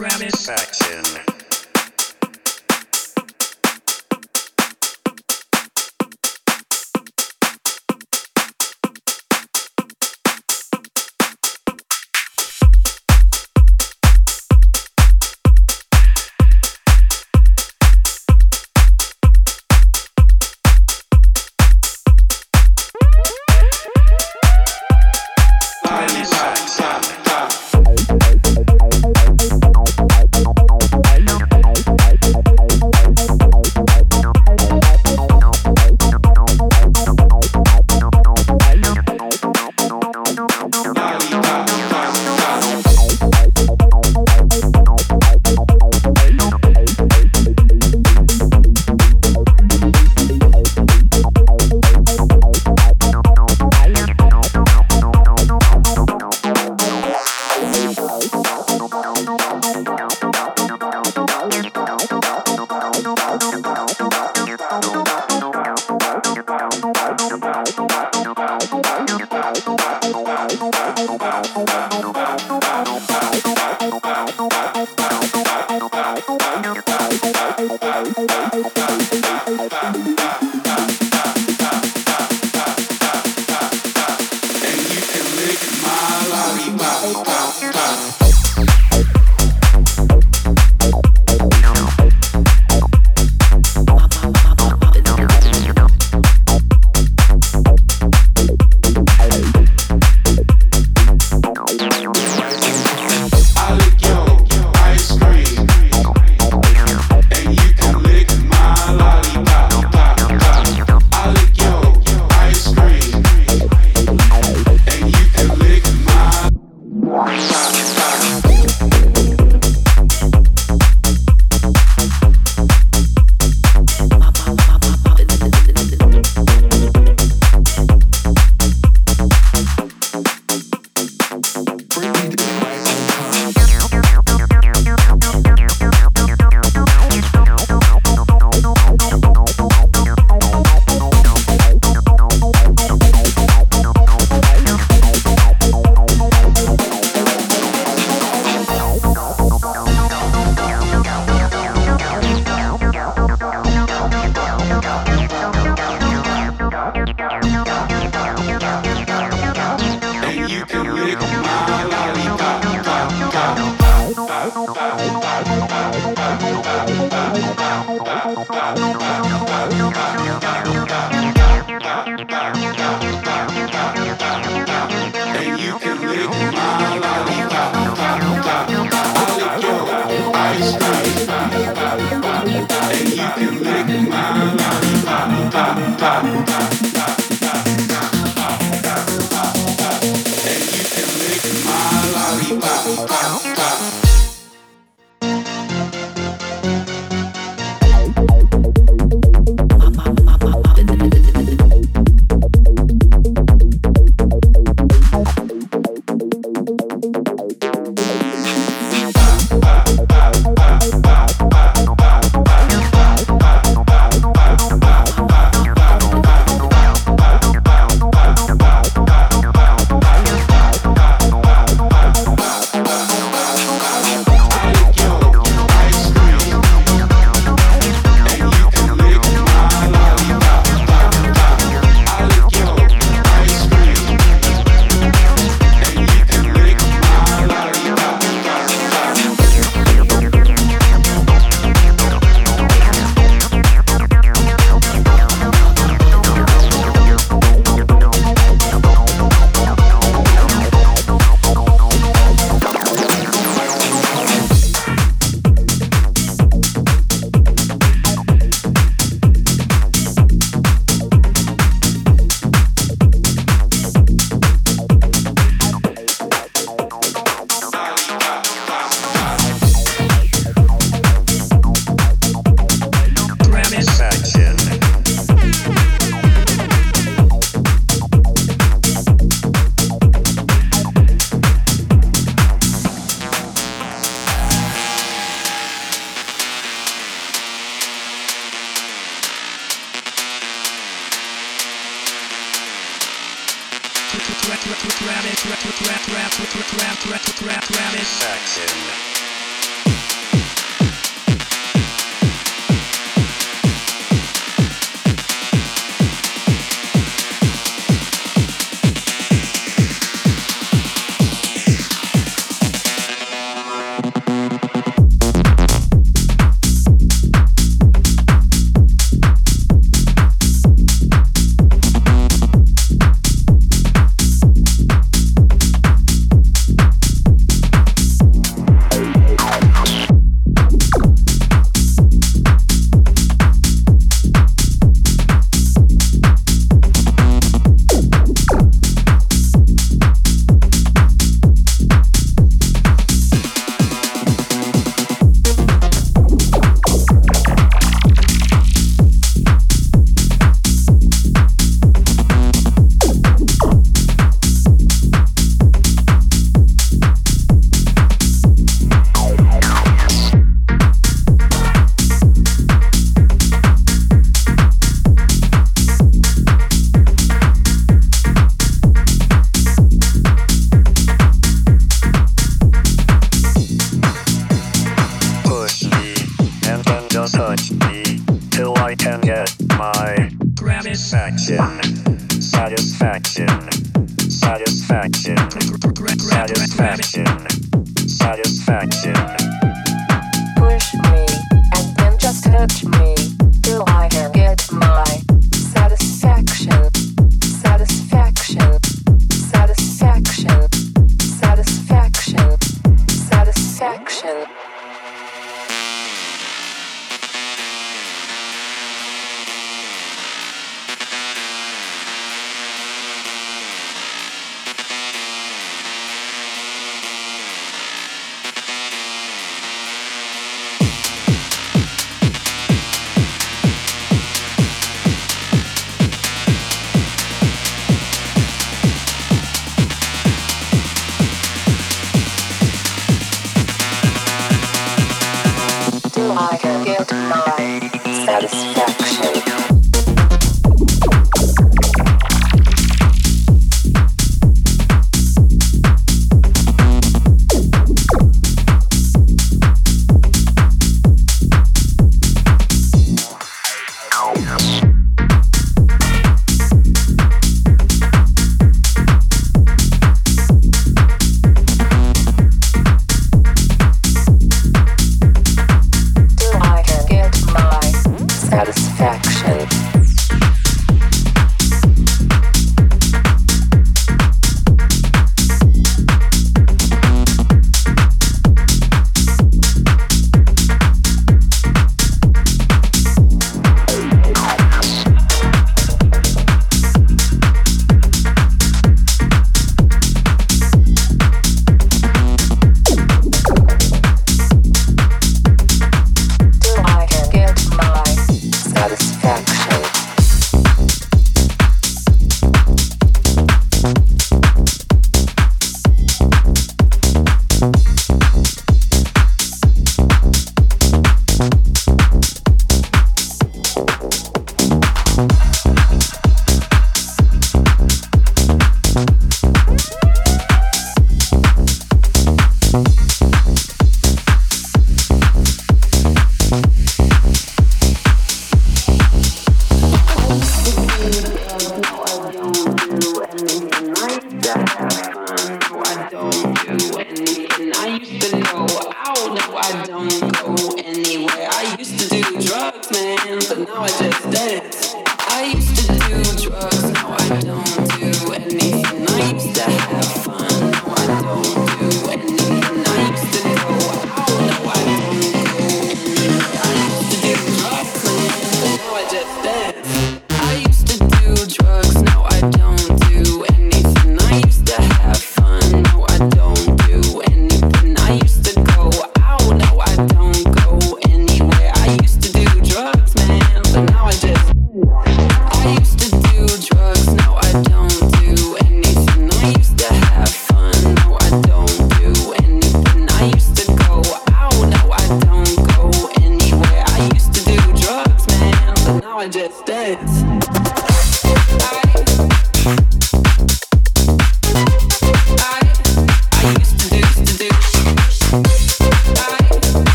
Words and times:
Satisfaction. 0.00 1.49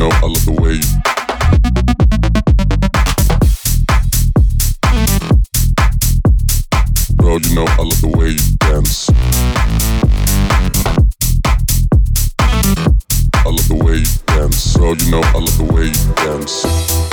Bro, 0.00 0.08
you 7.36 7.54
know 7.54 7.66
I 7.66 7.82
love 7.82 8.00
the 8.00 8.08
way 8.16 8.30
you 8.30 8.56
dance. 8.60 9.10
I 13.34 13.50
love 13.50 13.68
the 13.68 13.74
way 13.74 13.96
you 13.96 14.06
dance. 14.24 14.74
Bro, 14.74 14.94
you 14.94 15.10
know 15.10 15.20
I 15.20 15.38
love 15.38 15.58
the 15.58 15.64
way 15.64 15.84
you 15.84 16.14
dance. 16.14 17.09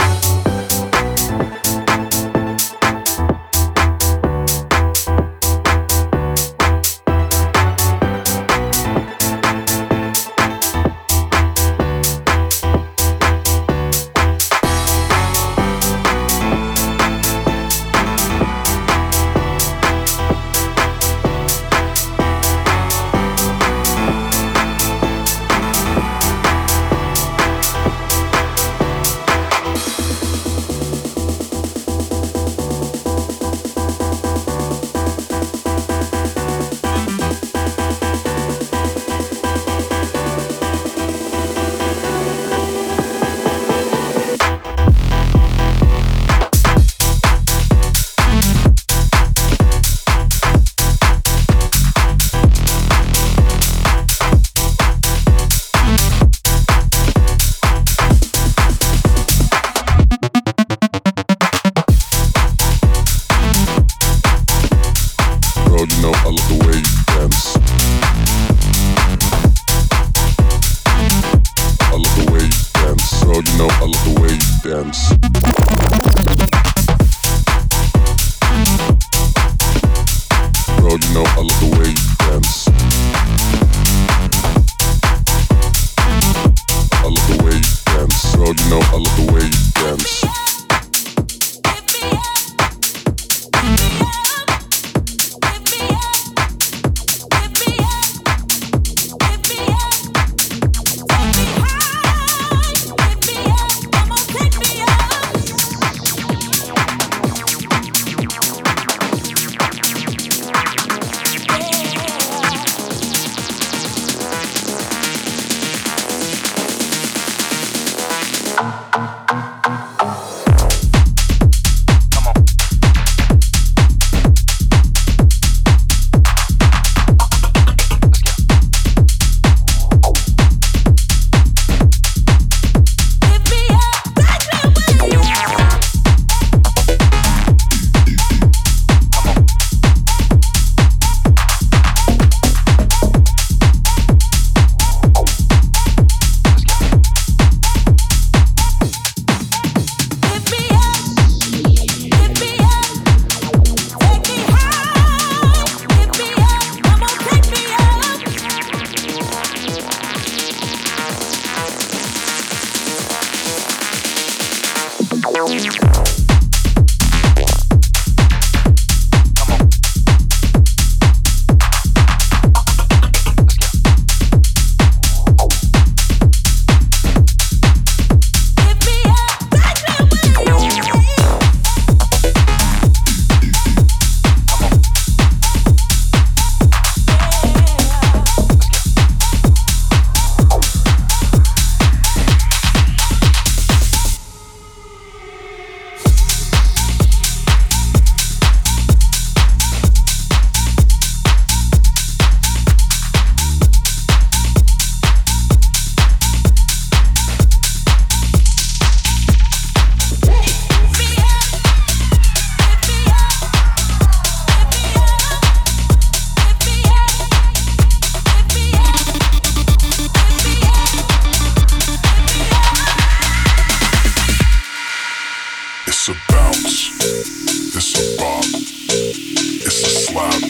It's 226.59 227.93
a 227.95 228.17
bop. 228.17 228.43
It's 228.45 229.83
a 229.83 229.89
slap. 229.89 230.41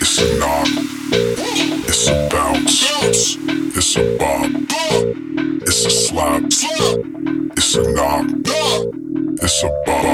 It's 0.00 0.18
a 0.20 0.38
knock. 0.38 0.68
It's 1.88 2.08
a 2.08 2.28
bounce. 2.30 2.84
It's 3.76 3.96
a 3.96 4.16
bop. 4.16 4.50
It's 5.62 5.84
a 5.86 5.90
slap. 5.90 6.42
It's 7.56 7.74
a 7.74 7.82
knock. 7.92 8.26
It's 9.42 9.62
a 9.64 9.68
bop. 9.86 10.12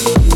Switch 0.00 0.29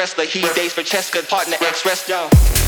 wrestler. 0.00 0.24
He 0.24 0.40
days 0.54 0.72
for 0.72 0.82
Cheska, 0.82 1.28
partner 1.28 1.56
ex 1.60 1.84
wrestler. 1.84 2.59